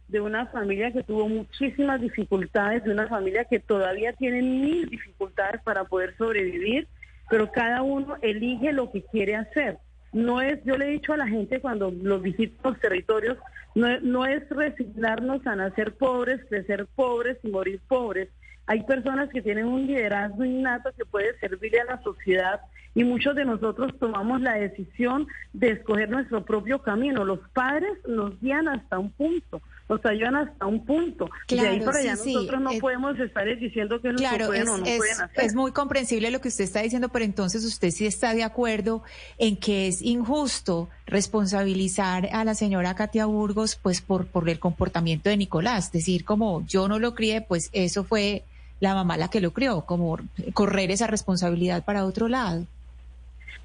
[0.09, 5.61] de una familia que tuvo muchísimas dificultades, de una familia que todavía tiene mil dificultades
[5.63, 6.87] para poder sobrevivir,
[7.29, 9.77] pero cada uno elige lo que quiere hacer.
[10.11, 13.37] No es, yo le he dicho a la gente cuando los visito los territorios,
[13.75, 18.29] no, no es resignarnos a nacer pobres, crecer pobres y morir pobres.
[18.65, 22.61] Hay personas que tienen un liderazgo innato que puede servirle a la sociedad
[22.95, 27.23] y muchos de nosotros tomamos la decisión de escoger nuestro propio camino.
[27.23, 31.29] Los padres nos guían hasta un punto, nos ayudan hasta un punto.
[31.47, 34.83] de ahí para allá nosotros no podemos estar diciendo que claro, pueden es, o no
[34.83, 35.45] pueden hacer.
[35.45, 39.03] Es muy comprensible lo que usted está diciendo, pero entonces usted sí está de acuerdo
[39.39, 45.29] en que es injusto responsabilizar a la señora Katia Burgos pues por, por el comportamiento
[45.29, 48.43] de Nicolás, decir como yo no lo crié, pues eso fue
[48.79, 50.19] la mamá la que lo crió, como
[50.53, 52.65] correr esa responsabilidad para otro lado.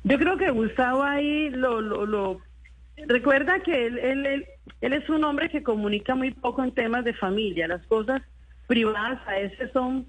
[0.03, 2.41] Yo creo que Gustavo ahí lo, lo,
[3.07, 4.47] recuerda que él, él,
[4.81, 7.69] es un hombre que comunica muy poco en temas de familia.
[7.69, 8.23] Las cosas
[8.67, 10.07] privadas a veces son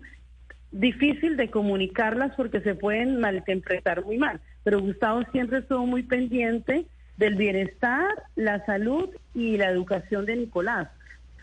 [0.71, 4.41] difícil de comunicarlas porque se pueden malinterpretar muy mal.
[4.63, 10.89] Pero Gustavo siempre estuvo muy pendiente del bienestar, la salud y la educación de Nicolás.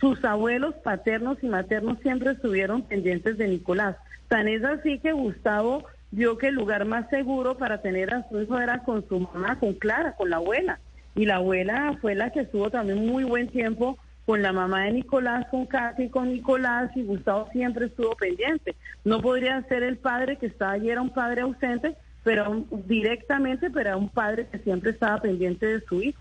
[0.00, 3.96] Sus abuelos paternos y maternos siempre estuvieron pendientes de Nicolás.
[4.28, 8.40] Tan es así que Gustavo vio que el lugar más seguro para tener a su
[8.40, 10.80] hijo era con su mamá, con Clara, con la abuela.
[11.14, 14.92] Y la abuela fue la que estuvo también muy buen tiempo con la mamá de
[14.92, 18.76] Nicolás, con Katy, con Nicolás, y Gustavo siempre estuvo pendiente.
[19.04, 23.90] No podría ser el padre que estaba allí, era un padre ausente, pero directamente, pero
[23.90, 26.20] era un padre que siempre estaba pendiente de su hijo.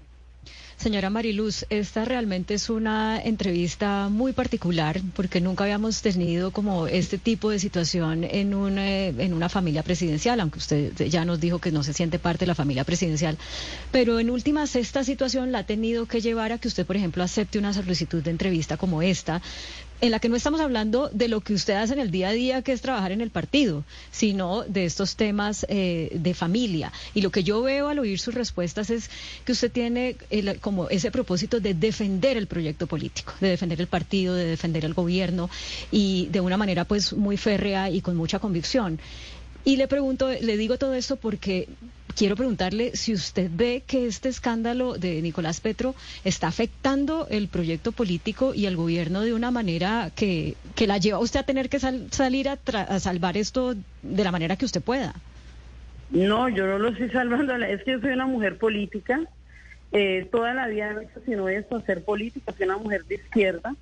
[0.82, 7.20] Señora Mariluz, esta realmente es una entrevista muy particular porque nunca habíamos tenido como este
[7.20, 11.60] tipo de situación en, un, eh, en una familia presidencial, aunque usted ya nos dijo
[11.60, 13.38] que no se siente parte de la familia presidencial.
[13.92, 17.24] Pero en últimas, esta situación la ha tenido que llevar a que usted, por ejemplo,
[17.24, 19.40] acepte una solicitud de entrevista como esta,
[20.02, 22.32] en la que no estamos hablando de lo que usted hace en el día a
[22.32, 26.92] día, que es trabajar en el partido, sino de estos temas eh, de familia.
[27.14, 29.12] Y lo que yo veo al oír sus respuestas es
[29.46, 30.16] que usted tiene
[30.60, 34.96] como ese propósito de defender el proyecto político, de defender el partido, de defender el
[34.96, 35.50] gobierno
[35.92, 39.00] y de una manera pues muy férrea y con mucha convicción.
[39.64, 41.70] Y le pregunto, le digo todo esto porque
[42.16, 47.92] quiero preguntarle si usted ve que este escándalo de Nicolás Petro está afectando el proyecto
[47.92, 51.80] político y el gobierno de una manera que, que la lleva usted a tener que
[51.80, 55.14] salir a, a, salvar esto de la manera que usted pueda.
[56.10, 57.56] No, yo no lo estoy salvando.
[57.56, 59.22] Es que yo soy una mujer política.
[59.92, 62.54] Eh, toda la vida he hecho sino esto, hacer política.
[62.58, 63.76] Soy una mujer de izquierda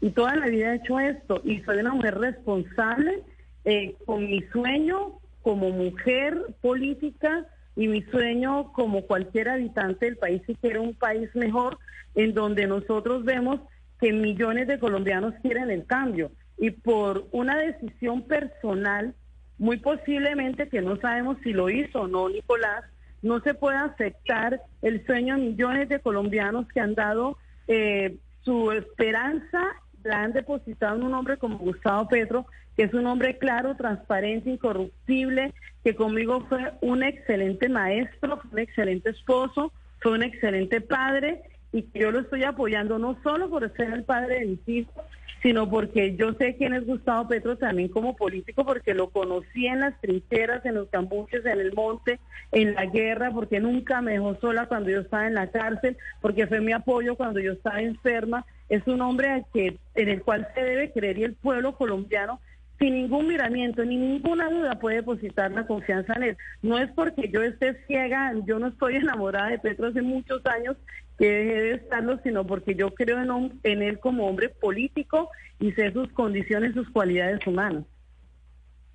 [0.00, 1.40] y toda la vida he hecho esto.
[1.44, 3.22] Y soy una mujer responsable
[3.64, 7.46] eh, con mi sueño como mujer política
[7.78, 11.78] y mi sueño como cualquier habitante del país si quiere un país mejor
[12.16, 13.60] en donde nosotros vemos
[14.00, 16.32] que millones de colombianos quieren el cambio.
[16.58, 19.14] Y por una decisión personal,
[19.58, 22.84] muy posiblemente que no sabemos si lo hizo o no Nicolás,
[23.22, 27.38] no se puede aceptar el sueño de millones de colombianos que han dado
[27.68, 29.62] eh, su esperanza,
[30.04, 34.50] la han depositado en un hombre como Gustavo Petro, que es un hombre claro, transparente,
[34.50, 41.82] incorruptible, que conmigo fue un excelente maestro, un excelente esposo, fue un excelente padre y
[41.82, 44.94] que yo lo estoy apoyando no solo por ser el padre de mis hijos,
[45.42, 49.80] sino porque yo sé quién es Gustavo Petro también como político, porque lo conocí en
[49.80, 52.18] las trincheras, en los cambuches, en el monte,
[52.50, 56.46] en la guerra, porque nunca me dejó sola cuando yo estaba en la cárcel, porque
[56.46, 58.44] fue mi apoyo cuando yo estaba enferma.
[58.68, 62.40] Es un hombre que, en el cual se debe creer y el pueblo colombiano
[62.78, 66.36] sin ningún miramiento ni ninguna duda puede depositar la confianza en él.
[66.62, 70.76] No es porque yo esté ciega, yo no estoy enamorada de Petro hace muchos años
[71.18, 75.72] que deje de estarlo, sino porque yo creo en, en él como hombre político y
[75.72, 77.84] sé sus condiciones, sus cualidades humanas.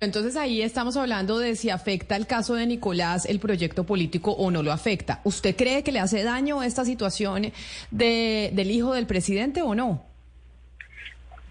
[0.00, 4.50] Entonces ahí estamos hablando de si afecta el caso de Nicolás el proyecto político o
[4.50, 5.20] no lo afecta.
[5.24, 7.52] ¿Usted cree que le hace daño esta situación
[7.90, 10.04] de, del hijo del presidente o no?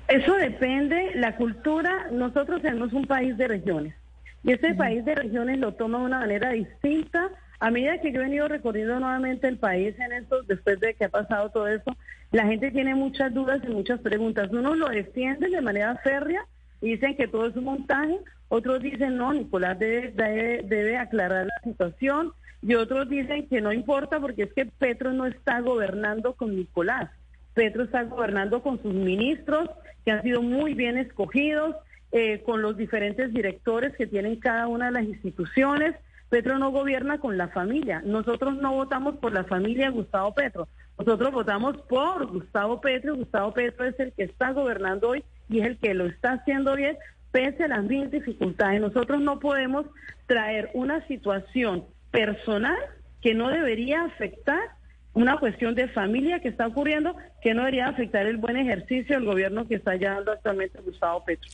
[0.07, 3.95] Eso depende, la cultura, nosotros tenemos un país de regiones
[4.43, 7.29] y ese país de regiones lo toma de una manera distinta.
[7.59, 11.05] A medida que yo he venido recorriendo nuevamente el país en esto, después de que
[11.05, 11.95] ha pasado todo eso,
[12.31, 14.49] la gente tiene muchas dudas y muchas preguntas.
[14.51, 16.45] Uno lo defiende de manera férrea
[16.81, 18.17] y dicen que todo es un montaje,
[18.49, 24.19] otros dicen no, Nicolás debe, debe, aclarar la situación y otros dicen que no importa
[24.19, 27.09] porque es que Petro no está gobernando con Nicolás.
[27.53, 29.69] Petro está gobernando con sus ministros
[30.03, 31.75] que han sido muy bien escogidos,
[32.11, 35.95] eh, con los diferentes directores que tienen cada una de las instituciones.
[36.33, 38.01] Petro no gobierna con la familia.
[38.03, 40.67] Nosotros no votamos por la familia Gustavo Petro.
[40.97, 43.15] Nosotros votamos por Gustavo Petro.
[43.15, 46.75] Gustavo Petro es el que está gobernando hoy y es el que lo está haciendo
[46.75, 46.97] bien
[47.31, 48.81] pese a las mil dificultades.
[48.81, 49.85] Nosotros no podemos
[50.25, 52.79] traer una situación personal
[53.21, 54.71] que no debería afectar
[55.13, 59.25] una cuestión de familia que está ocurriendo, que no debería afectar el buen ejercicio del
[59.25, 61.51] gobierno que está llevando actualmente Gustavo Petro.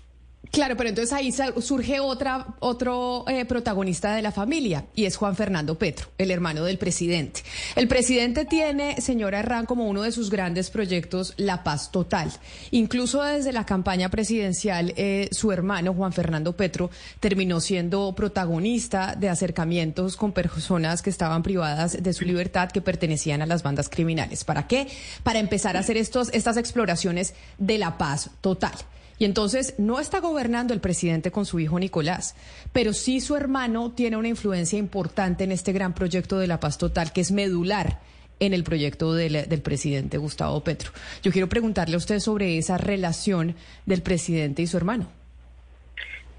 [0.51, 1.31] Claro, pero entonces ahí
[1.61, 6.63] surge otra, otro eh, protagonista de la familia y es Juan Fernando Petro, el hermano
[6.63, 7.41] del presidente.
[7.75, 12.31] El presidente tiene, señora Herrán, como uno de sus grandes proyectos la paz total.
[12.71, 19.29] Incluso desde la campaña presidencial, eh, su hermano Juan Fernando Petro terminó siendo protagonista de
[19.29, 24.43] acercamientos con personas que estaban privadas de su libertad, que pertenecían a las bandas criminales.
[24.43, 24.87] ¿Para qué?
[25.21, 28.73] Para empezar a hacer estos, estas exploraciones de la paz total.
[29.19, 32.35] Y entonces no está gobernando el presidente con su hijo Nicolás,
[32.71, 36.77] pero sí su hermano tiene una influencia importante en este gran proyecto de la paz
[36.77, 37.99] total que es medular
[38.39, 40.91] en el proyecto del, presidente Gustavo Petro.
[41.21, 43.55] Yo quiero preguntarle a usted sobre esa relación
[43.85, 45.07] del presidente y su hermano.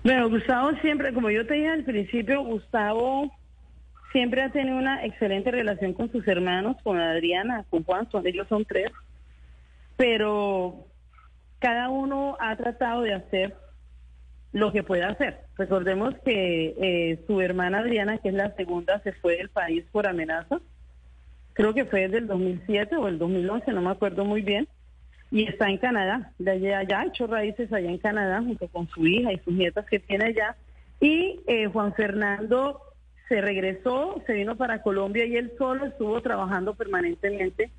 [0.03, 3.31] Bueno, Gustavo siempre, como yo te dije al principio, Gustavo
[4.13, 8.49] siempre ha tenido una excelente relación con sus hermanos, con Adriana, con Juan, son, ellos
[8.49, 8.91] son tres,
[9.99, 10.87] pero
[11.61, 13.55] cada uno ha tratado de hacer
[14.53, 15.41] lo que puede hacer.
[15.57, 20.09] Recordemos que eh, su hermana Adriana, que es la segunda, se fue del país por
[20.09, 20.61] amenaza.
[21.53, 24.67] Creo que fue desde el 2007 o el 2011, no me acuerdo muy bien.
[25.31, 26.33] Y está en Canadá.
[26.39, 29.87] De allá, allá hecho raíces allá en Canadá junto con su hija y sus nietas
[29.87, 30.57] que tiene allá.
[31.01, 32.81] Y eh, Juan Fernando
[33.29, 37.71] se regresó, se vino para Colombia y él solo estuvo trabajando permanentemente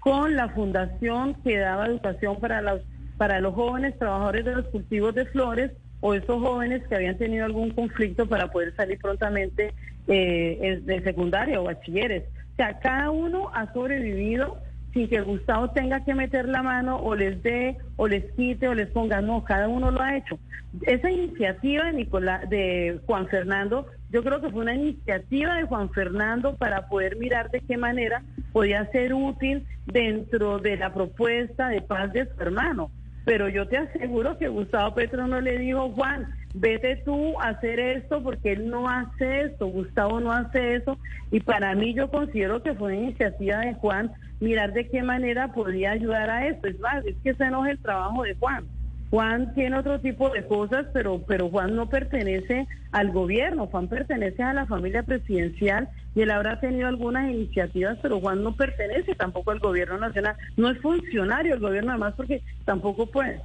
[0.00, 2.82] con la fundación que daba educación para los
[3.18, 7.44] para los jóvenes trabajadores de los cultivos de flores o esos jóvenes que habían tenido
[7.44, 9.74] algún conflicto para poder salir prontamente
[10.06, 12.24] eh, de secundaria o bachilleres.
[12.52, 14.58] O sea, cada uno ha sobrevivido
[14.92, 18.74] sin que Gustavo tenga que meter la mano o les dé o les quite o
[18.74, 20.38] les ponga, no, cada uno lo ha hecho.
[20.82, 25.90] Esa iniciativa de Nicolás, de Juan Fernando, yo creo que fue una iniciativa de Juan
[25.90, 31.82] Fernando para poder mirar de qué manera podía ser útil dentro de la propuesta de
[31.82, 32.90] paz de su hermano
[33.28, 37.78] pero yo te aseguro que Gustavo Petro no le dijo, Juan, vete tú a hacer
[37.78, 40.96] esto porque él no hace esto, Gustavo no hace eso.
[41.30, 44.10] Y para mí yo considero que fue iniciativa de Juan
[44.40, 46.68] mirar de qué manera podía ayudar a esto.
[46.68, 48.64] Es más, es que no es el trabajo de Juan.
[49.10, 54.42] Juan tiene otro tipo de cosas, pero, pero Juan no pertenece al gobierno, Juan pertenece
[54.42, 59.50] a la familia presidencial y él habrá tenido algunas iniciativas, pero Juan no pertenece tampoco
[59.50, 63.40] al gobierno nacional, no es funcionario del gobierno además porque tampoco puede.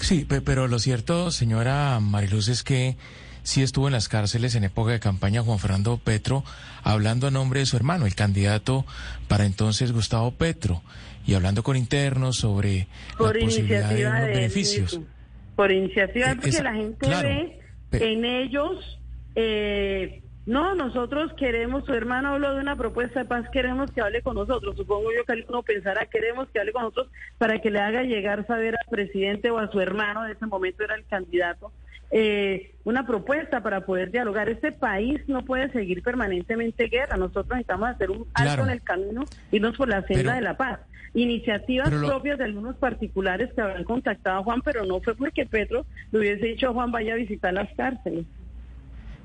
[0.00, 2.96] Sí, pero lo cierto, señora Mariluz, es que
[3.42, 6.44] sí estuvo en las cárceles en época de campaña Juan Fernando Petro,
[6.82, 8.84] hablando a nombre de su hermano, el candidato
[9.28, 10.82] para entonces Gustavo Petro
[11.26, 15.00] y hablando con internos sobre por la posibilidad de unos beneficios.
[15.56, 17.60] Por iniciativa, eh, porque la gente ve
[17.92, 18.98] en ellos,
[19.34, 24.22] eh, no, nosotros queremos, su hermano habló de una propuesta de paz, queremos que hable
[24.22, 24.76] con nosotros.
[24.76, 28.46] Supongo yo que alguno pensará, queremos que hable con nosotros para que le haga llegar
[28.46, 31.72] saber al presidente o a su hermano, en ese momento era el candidato,
[32.10, 34.48] eh, una propuesta para poder dialogar.
[34.48, 37.16] Este país no puede seguir permanentemente guerra.
[37.16, 40.80] Nosotros necesitamos hacer un alto en el camino, irnos por la senda de la paz
[41.14, 45.84] iniciativas propias de algunos particulares que habrán contactado a Juan, pero no fue porque Petro
[46.12, 48.26] le hubiese dicho a Juan vaya a visitar las cárceles.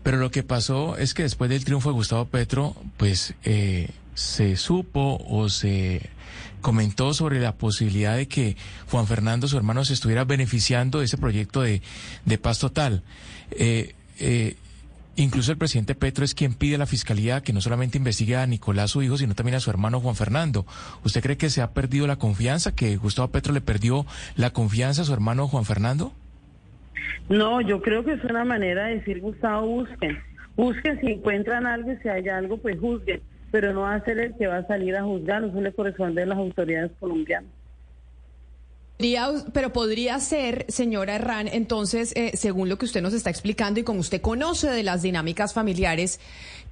[0.04, 4.56] Pero lo que pasó es que después del triunfo de Gustavo Petro, pues eh, se
[4.56, 6.10] supo o se
[6.66, 8.58] comentó sobre la posibilidad de que
[8.90, 11.84] Juan Fernando, su hermano, se estuviera beneficiando de ese proyecto de,
[12.26, 13.04] de paz total.
[13.52, 14.56] Eh, eh,
[15.16, 18.48] incluso el presidente Petro es quien pide a la fiscalía que no solamente investigue a
[18.48, 20.66] Nicolás, su hijo, sino también a su hermano Juan Fernando.
[21.04, 25.04] ¿Usted cree que se ha perdido la confianza, que Gustavo Petro le perdió la confianza
[25.04, 26.14] a su hermano Juan Fernando?
[27.30, 30.18] No, yo creo que es una manera de decir, Gustavo, busquen.
[30.56, 33.22] Busquen si encuentran algo y si hay algo, pues juzguen.
[33.56, 36.24] Pero no va a ser el que va a salir a juzgar, eso le corresponde
[36.24, 37.50] a las autoridades colombianas.
[39.54, 43.84] pero podría ser, señora Herrán, entonces, eh, según lo que usted nos está explicando y
[43.84, 46.20] como usted conoce de las dinámicas familiares,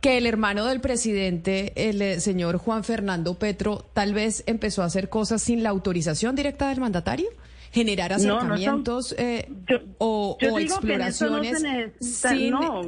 [0.02, 4.86] que el hermano del presidente, el eh, señor Juan Fernando Petro, tal vez empezó a
[4.88, 7.30] hacer cosas sin la autorización directa del mandatario
[7.72, 9.50] generar acercamientos eh,
[10.00, 11.64] o, exploraciones.
[12.52, 12.82] No,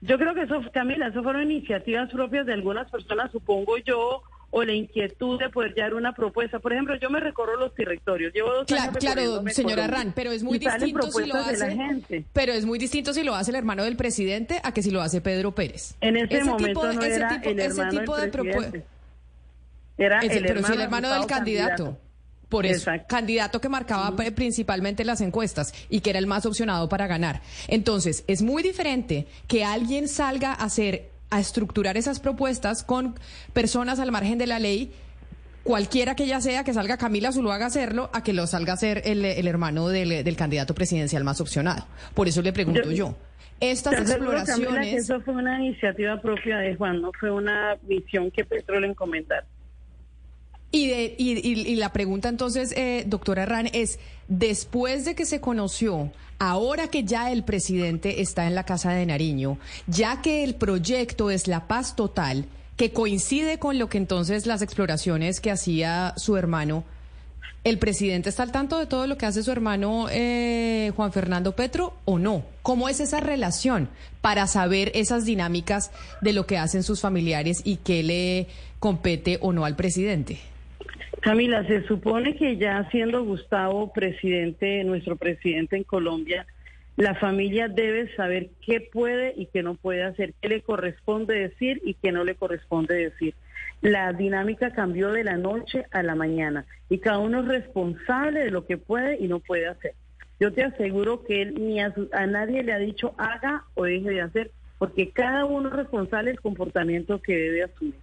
[0.00, 4.62] yo creo que eso, Camila, eso fueron iniciativas propias de algunas personas, supongo yo, o
[4.62, 6.58] la inquietud de poder llevar una propuesta.
[6.58, 10.30] Por ejemplo, yo me recorro los directorios, llevo dos claro, años Claro, señora Ran, pero
[10.30, 13.84] es muy distinto si lo hace, pero es muy distinto si lo hace el hermano
[13.84, 15.96] del presidente a que si lo hace Pedro Pérez.
[16.00, 18.84] En ese, momento no era el hermano del presidente.
[19.98, 21.98] Era el, pero hermano, el hermano del candidato.
[22.48, 27.08] Por eso, candidato que marcaba principalmente las encuestas y que era el más opcionado para
[27.08, 27.42] ganar.
[27.66, 33.18] Entonces, es muy diferente que alguien salga a hacer, a estructurar esas propuestas con
[33.52, 34.92] personas al margen de la ley,
[35.64, 38.76] cualquiera que ya sea, que salga Camila Zuluaga a hacerlo, a que lo salga a
[38.76, 41.84] hacer el, hermano del, candidato presidencial más opcionado.
[42.14, 43.16] Por eso le pregunto yo.
[43.58, 45.02] estas exploraciones.
[45.02, 49.46] eso fue una iniciativa propia de Juan, no fue una misión que Petro le encomendara.
[50.76, 56.12] Y, de, y, la pregunta entonces, eh, doctora Herrán, es, después de que se conoció,
[56.38, 61.30] ahora que ya el presidente está en la Casa de Nariño, ya que el proyecto
[61.30, 62.44] es la paz total,
[62.76, 66.84] que coincide con lo que entonces las exploraciones que hacía su hermano,
[67.64, 71.56] ¿el presidente está al tanto de todo lo que hace su hermano eh, Juan Fernando
[71.56, 72.44] Petro o no?
[72.60, 73.88] ¿Cómo es esa relación
[74.20, 79.54] para saber esas dinámicas de lo que hacen sus familiares y qué le compete o
[79.54, 80.38] no al presidente?
[81.20, 86.46] Camila, se supone que ya siendo Gustavo presidente, nuestro presidente en Colombia,
[86.96, 91.82] la familia debe saber qué puede y qué no puede hacer, qué le corresponde decir
[91.84, 93.34] y qué no le corresponde decir.
[93.82, 98.50] La dinámica cambió de la noche a la mañana y cada uno es responsable de
[98.50, 99.92] lo que puede y no puede hacer.
[100.40, 104.10] Yo te aseguro que él ni a, a nadie le ha dicho haga o deje
[104.10, 107.94] de hacer, porque cada uno es responsable del comportamiento que debe asumir.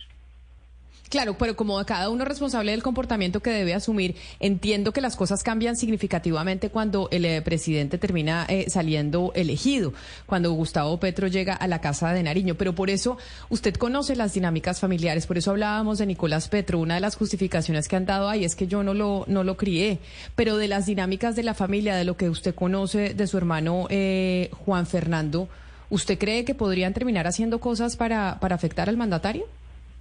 [1.13, 5.15] Claro, pero como cada uno es responsable del comportamiento que debe asumir, entiendo que las
[5.15, 9.93] cosas cambian significativamente cuando el eh, presidente termina eh, saliendo elegido,
[10.25, 12.55] cuando Gustavo Petro llega a la Casa de Nariño.
[12.55, 16.79] Pero por eso usted conoce las dinámicas familiares, por eso hablábamos de Nicolás Petro.
[16.79, 19.55] Una de las justificaciones que han dado ahí es que yo no lo, no lo
[19.55, 19.99] crié,
[20.35, 23.85] pero de las dinámicas de la familia, de lo que usted conoce de su hermano
[23.91, 25.47] eh, Juan Fernando,
[25.91, 29.45] ¿usted cree que podrían terminar haciendo cosas para, para afectar al mandatario?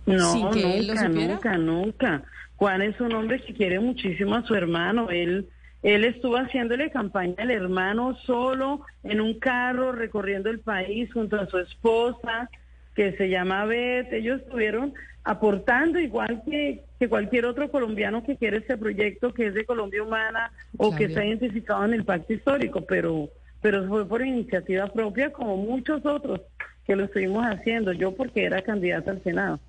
[0.06, 2.22] No, nunca, nunca, nunca.
[2.56, 5.10] Juan es un hombre que quiere muchísimo a su hermano.
[5.10, 5.48] Él,
[5.82, 11.46] él estuvo haciéndole campaña al hermano solo en un carro recorriendo el país junto a
[11.46, 12.48] su esposa
[12.94, 14.12] que se llama Beth.
[14.12, 19.54] Ellos estuvieron aportando igual que, que cualquier otro colombiano que quiere este proyecto que es
[19.54, 23.28] de Colombia Humana o que está identificado en el pacto histórico, pero,
[23.60, 26.40] pero fue por iniciativa propia como muchos otros
[26.84, 27.92] que lo estuvimos haciendo.
[27.92, 29.60] Yo porque era candidata al Senado.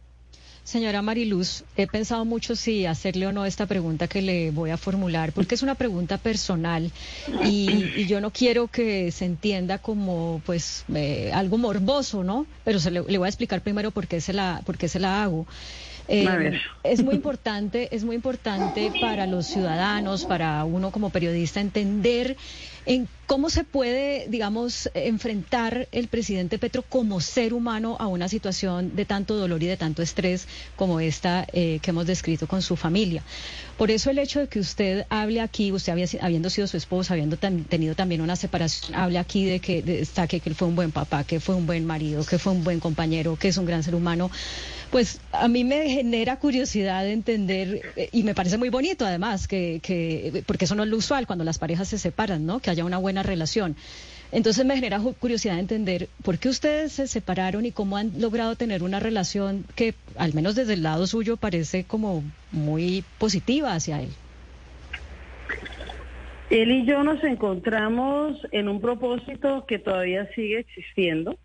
[0.63, 4.78] Señora Mariluz, he pensado mucho si hacerle o no esta pregunta que le voy a
[4.78, 6.89] formular, porque es una pregunta personal
[7.43, 12.45] y, yo no quiero que se entienda como pues eh, algo morboso, ¿no?
[12.63, 15.23] Pero se le, voy a explicar primero por qué se la, por qué se la
[15.23, 15.45] hago.
[16.08, 22.38] Eh, es muy importante, es muy importante para los ciudadanos, para uno como periodista entender
[22.86, 28.96] en cómo se puede, digamos, enfrentar el presidente Petro como ser humano a una situación
[28.96, 32.76] de tanto dolor y de tanto estrés como esta eh, que hemos descrito con su
[32.76, 33.24] familia.
[33.78, 37.38] Por eso el hecho de que usted hable aquí, usted habiendo sido su esposa, habiendo
[37.38, 41.24] tenido también una separación, hable aquí de que destaque que él fue un buen papá,
[41.24, 43.96] que fue un buen marido, que fue un buen compañero, que es un gran ser
[43.96, 44.30] humano
[44.93, 49.48] pues a mí me genera curiosidad de entender, eh, y me parece muy bonito además,
[49.48, 52.60] que, que, porque eso no es lo usual cuando las parejas se separan, ¿no?
[52.73, 53.75] Haya una buena relación.
[54.31, 58.55] Entonces me genera curiosidad de entender por qué ustedes se separaron y cómo han logrado
[58.55, 64.01] tener una relación que, al menos desde el lado suyo, parece como muy positiva hacia
[64.01, 64.09] él.
[66.49, 71.37] Él y yo nos encontramos en un propósito que todavía sigue existiendo,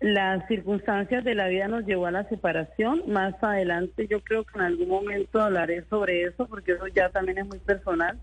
[0.00, 3.02] las circunstancias de la vida nos llevó a la separación.
[3.06, 7.38] Más adelante yo creo que en algún momento hablaré sobre eso porque eso ya también
[7.38, 8.18] es muy personal.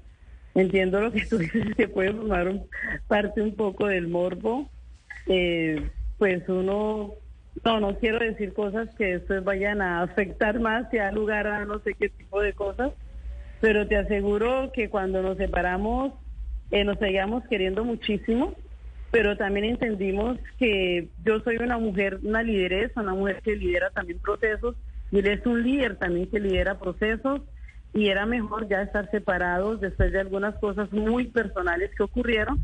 [0.53, 2.53] Entiendo lo que tú dices que puede formar
[3.07, 4.69] parte un poco del morbo.
[5.27, 7.13] Eh, pues uno,
[7.63, 11.65] no, no quiero decir cosas que después vayan a afectar más, y a lugar a
[11.65, 12.91] no sé qué tipo de cosas,
[13.59, 16.13] pero te aseguro que cuando nos separamos
[16.71, 18.55] eh, nos seguíamos queriendo muchísimo
[19.11, 24.19] pero también entendimos que yo soy una mujer, una lideresa, una mujer que lidera también
[24.19, 24.75] procesos,
[25.11, 27.41] y él es un líder también que lidera procesos,
[27.93, 32.63] y era mejor ya estar separados después de algunas cosas muy personales que ocurrieron,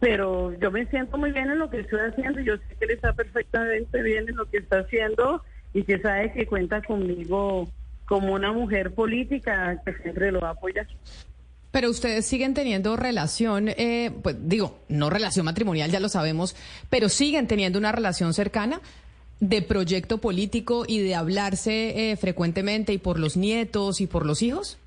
[0.00, 2.90] pero yo me siento muy bien en lo que estoy haciendo, yo sé que él
[2.90, 5.42] está perfectamente bien en lo que está haciendo,
[5.74, 7.68] y que sabe que cuenta conmigo
[8.06, 10.86] como una mujer política que siempre lo va a apoyar.
[11.72, 16.54] Pero ustedes siguen teniendo relación, eh, pues digo, no relación matrimonial, ya lo sabemos,
[16.88, 18.80] pero siguen teniendo una relación cercana
[19.48, 24.42] de proyecto político y de hablarse eh, frecuentemente y por los nietos y por los
[24.42, 24.78] hijos?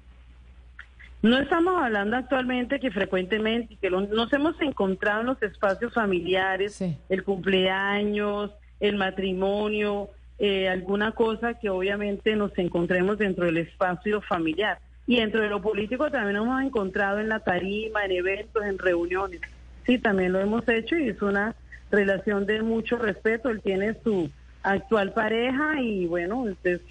[1.21, 7.23] No estamos hablando actualmente que frecuentemente, que nos hemos encontrado en los espacios familiares, el
[7.23, 14.79] cumpleaños, el matrimonio, eh, alguna cosa que obviamente nos encontremos dentro del espacio familiar.
[15.05, 18.77] Y dentro de lo político también nos hemos encontrado en la tarima, en eventos, en
[18.77, 19.41] reuniones.
[19.85, 21.55] Sí, también lo hemos hecho y es una
[21.91, 23.49] relación de mucho respeto.
[23.49, 24.29] Él tiene su
[24.71, 26.81] actual pareja y bueno, es,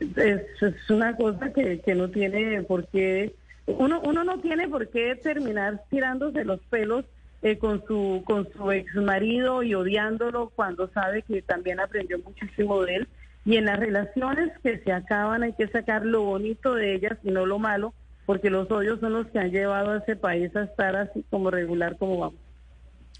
[0.00, 3.34] es, una cosa que, que no tiene por qué,
[3.66, 7.04] uno, uno no tiene por qué terminar tirándose los pelos
[7.42, 12.82] eh, con su con su ex marido y odiándolo cuando sabe que también aprendió muchísimo
[12.82, 13.08] de él
[13.44, 17.30] y en las relaciones que se acaban hay que sacar lo bonito de ellas y
[17.30, 17.94] no lo malo,
[18.26, 21.50] porque los odios son los que han llevado a ese país a estar así como
[21.50, 22.47] regular como vamos.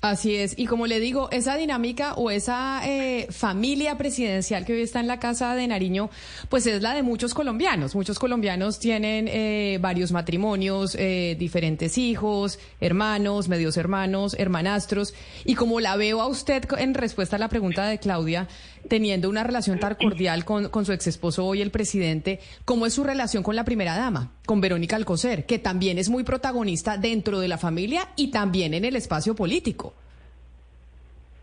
[0.01, 4.83] Así es, y como le digo, esa dinámica o esa eh, familia presidencial que hoy
[4.83, 6.09] está en la Casa de Nariño,
[6.49, 7.97] pues es la de muchos colombianos.
[7.97, 15.81] Muchos colombianos tienen eh, varios matrimonios, eh, diferentes hijos, hermanos, medios hermanos, hermanastros, y como
[15.81, 18.47] la veo a usted en respuesta a la pregunta de Claudia,
[18.89, 22.95] teniendo una relación tan cordial con, con su ex esposo hoy, el presidente, ¿cómo es
[22.95, 27.39] su relación con la primera dama, con Verónica Alcocer, que también es muy protagonista dentro
[27.39, 29.93] de la familia y también en el espacio político?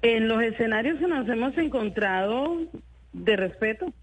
[0.01, 2.63] En los escenarios que nos hemos encontrado
[3.13, 3.93] de respeto.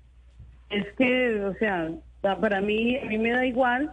[0.71, 1.91] Es que, o sea,
[2.21, 3.91] para mí, a mí me da igual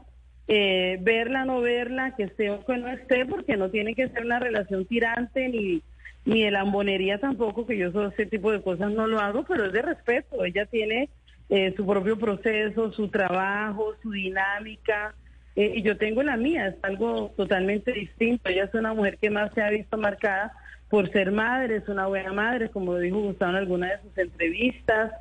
[0.47, 4.23] eh, verla, no verla, que esté o que no esté, porque no tiene que ser
[4.23, 5.81] una relación tirante ni
[6.25, 9.73] ni de lambonería tampoco, que yo ese tipo de cosas no lo hago, pero es
[9.73, 10.45] de respeto.
[10.45, 11.09] Ella tiene
[11.49, 15.15] eh, su propio proceso, su trabajo, su dinámica,
[15.55, 18.49] eh, y yo tengo la mía, es algo totalmente distinto.
[18.49, 20.53] Ella es una mujer que más se ha visto marcada
[20.89, 24.17] por ser madre, es una buena madre, como lo dijo Gustavo en alguna de sus
[24.17, 25.11] entrevistas,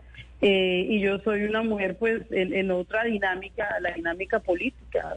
[0.40, 5.16] eh, y yo soy una mujer pues en, otra dinámica, la dinámica política.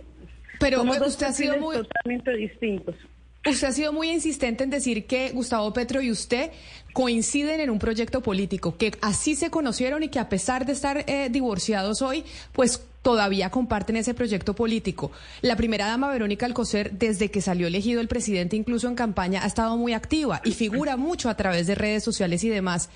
[0.59, 1.75] Pero usted ha sido muy...
[1.75, 2.95] totalmente distintos.
[3.43, 6.51] Usted ha sido muy insistente en decir que Gustavo Petro y usted
[6.93, 11.03] coinciden en un proyecto político, que así se conocieron y que a pesar de estar
[11.07, 15.11] eh, divorciados hoy, pues todavía comparten ese proyecto político.
[15.41, 19.47] La primera dama Verónica Alcocer, desde que salió elegido el presidente, incluso en campaña, ha
[19.47, 22.89] estado muy activa y figura mucho a través de redes sociales y demás.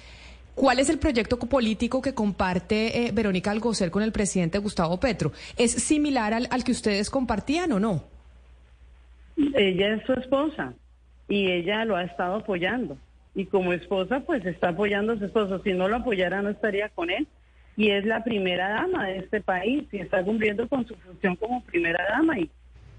[0.54, 5.34] ¿Cuál es el proyecto político que comparte eh, Verónica Alcocer con el presidente Gustavo Petro?
[5.58, 8.15] ¿Es similar al que ustedes compartían o no?
[9.38, 10.74] Ella es su esposa
[11.28, 12.98] y ella lo ha estado apoyando.
[13.34, 15.62] Y como esposa, pues está apoyando a su esposo.
[15.64, 17.28] Si no lo apoyara, no estaría con él.
[17.76, 21.62] Y es la primera dama de este país y está cumpliendo con su función como
[21.64, 22.40] primera dama.
[22.40, 22.50] Y,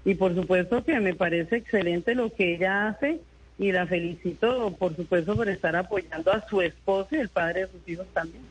[0.05, 3.19] y por supuesto que me parece excelente lo que ella hace
[3.57, 7.71] y la felicito, por supuesto, por estar apoyando a su esposo y el padre de
[7.71, 8.43] sus hijos también.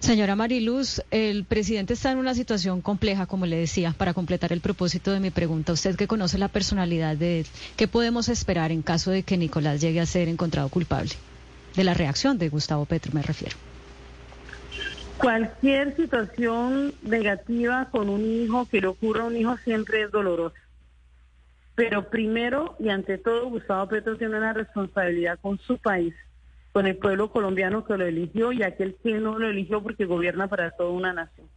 [0.00, 4.62] Señora Mariluz, el presidente está en una situación compleja, como le decía, para completar el
[4.62, 5.74] propósito de mi pregunta.
[5.74, 7.46] Usted que conoce la personalidad de él,
[7.76, 11.10] ¿qué podemos esperar en caso de que Nicolás llegue a ser encontrado culpable?
[11.76, 13.56] De la reacción de Gustavo Petro, me refiero.
[15.18, 20.56] Cualquier situación negativa con un hijo, que le ocurra a un hijo, siempre es dolorosa.
[21.74, 26.14] Pero primero y ante todo, Gustavo Petro tiene una responsabilidad con su país
[26.72, 30.48] con el pueblo colombiano que lo eligió y aquel que no lo eligió porque gobierna
[30.48, 31.48] para toda una nación.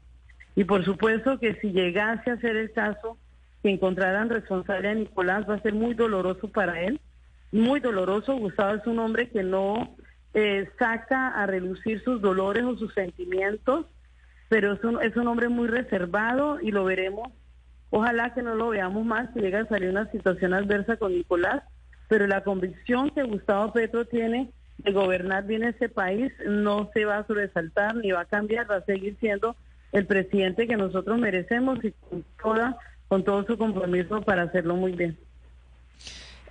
[0.56, 3.18] Y por supuesto que si llegase a ser el caso
[3.62, 7.00] que encontraran responsable a Nicolás va a ser muy doloroso para él,
[7.52, 8.36] muy doloroso.
[8.36, 9.96] Gustavo es un hombre que no
[10.34, 13.86] eh, saca a relucir sus dolores o sus sentimientos,
[14.50, 17.32] pero es un, es un hombre muy reservado y lo veremos.
[17.92, 21.64] Ojalá que no lo veamos más si llega a salir una situación adversa con Nicolás,
[22.08, 24.52] pero la convicción que Gustavo Petro tiene
[24.84, 28.78] de gobernar bien ese país, no se va a sobresaltar ni va a cambiar, va
[28.78, 29.56] a seguir siendo
[29.92, 32.78] el presidente que nosotros merecemos y con toda
[33.08, 35.18] con todo su compromiso para hacerlo muy bien.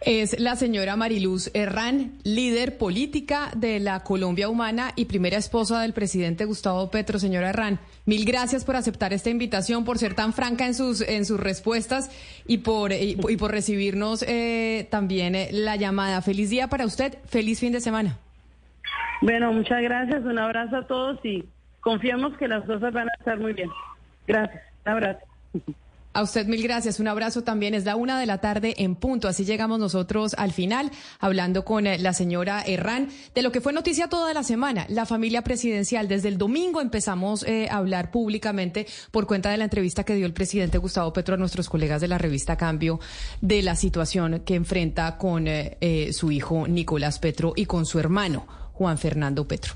[0.05, 5.93] Es la señora Mariluz Herrán, líder política de la Colombia Humana y primera esposa del
[5.93, 7.21] presidente Gustavo Petro.
[7.21, 11.25] Señora Herrán, mil gracias por aceptar esta invitación, por ser tan franca en sus, en
[11.25, 12.11] sus respuestas
[12.49, 16.21] y por, y, por recibirnos eh, también eh, la llamada.
[16.21, 18.19] Feliz día para usted, feliz fin de semana.
[19.21, 21.45] Bueno, muchas gracias, un abrazo a todos y
[21.81, 23.71] confiamos que las cosas van a estar muy bien.
[24.27, 25.21] Gracias, un abrazo.
[26.15, 27.01] A usted mil gracias.
[27.01, 27.75] Un abrazo también.
[27.75, 29.29] Es la una de la tarde en punto.
[29.29, 30.91] Así llegamos nosotros al final,
[31.21, 35.07] hablando con eh, la señora Herrán de lo que fue noticia toda la semana, la
[35.07, 36.09] familia presidencial.
[36.09, 40.27] Desde el domingo empezamos eh, a hablar públicamente por cuenta de la entrevista que dio
[40.27, 43.01] el presidente Gustavo Petro a nuestros colegas de la revista Cambio
[43.41, 48.47] de la situación que enfrenta con eh, su hijo Nicolás Petro y con su hermano
[48.73, 49.71] Juan Fernando Petro.